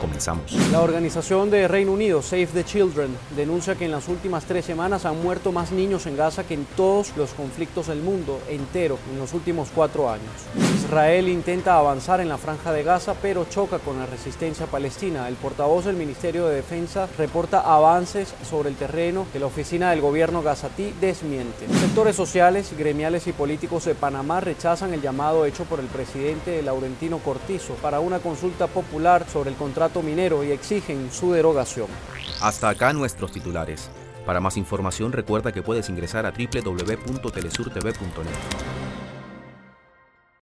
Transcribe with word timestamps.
Comenzamos. 0.00 0.52
La 0.72 0.80
organización 0.80 1.50
de 1.50 1.68
Reino 1.68 1.92
Unido, 1.92 2.22
Save 2.22 2.46
the 2.46 2.64
Children, 2.64 3.16
denuncia 3.36 3.74
que 3.74 3.84
en 3.84 3.90
las 3.90 4.08
últimas 4.08 4.44
tres 4.44 4.64
semanas 4.64 5.04
han 5.04 5.22
muerto 5.22 5.52
más 5.52 5.72
niños 5.72 6.06
en 6.06 6.16
Gaza 6.16 6.44
que 6.44 6.54
en 6.54 6.64
todos 6.76 7.16
los 7.16 7.30
conflictos 7.34 7.88
del 7.88 8.00
mundo 8.00 8.40
entero 8.48 8.98
en 9.12 9.18
los 9.18 9.34
últimos 9.34 9.68
cuatro 9.74 10.10
años. 10.10 10.30
Israel 10.74 11.28
intenta 11.28 11.76
avanzar 11.76 12.20
en 12.20 12.28
la 12.28 12.38
franja 12.38 12.72
de 12.72 12.82
Gaza, 12.82 13.14
pero 13.20 13.44
choca 13.44 13.78
con 13.78 13.98
la 13.98 14.06
resistencia 14.06 14.66
palestina. 14.66 15.28
El 15.28 15.34
portavoz 15.34 15.84
del 15.84 15.96
Ministerio 15.96 16.46
de 16.46 16.56
Defensa 16.56 17.06
reporta 17.18 17.60
avances 17.60 18.32
sobre 18.48 18.70
el 18.70 18.76
terreno 18.76 19.26
que 19.32 19.38
la 19.38 19.46
oficina 19.46 19.90
del 19.90 20.00
gobierno 20.00 20.42
gazatí 20.42 20.94
desmiente. 21.00 21.66
Sectores 21.78 22.16
sociales, 22.16 22.72
gremiales 22.76 23.26
y 23.26 23.32
políticos 23.32 23.84
de 23.84 23.94
Panamá 23.94 24.40
rechazan 24.40 24.94
el 24.94 25.02
llamado 25.02 25.44
hecho 25.44 25.64
por 25.64 25.80
el 25.80 25.86
presidente 25.86 26.62
Laurentino 26.62 27.18
Cortizo 27.18 27.74
para 27.74 28.00
una 28.00 28.20
consulta 28.20 28.66
popular 28.66 29.26
sobre 29.30 29.50
el 29.50 29.56
contrato 29.56 29.89
minero 30.02 30.44
y 30.44 30.52
exigen 30.52 31.10
su 31.10 31.32
derogación. 31.32 31.88
Hasta 32.40 32.68
acá 32.68 32.92
nuestros 32.92 33.32
titulares. 33.32 33.90
Para 34.24 34.38
más 34.40 34.56
información 34.56 35.10
recuerda 35.12 35.52
que 35.52 35.62
puedes 35.62 35.88
ingresar 35.88 36.26
a 36.26 36.30
www.telesurtv.net. 36.30 38.89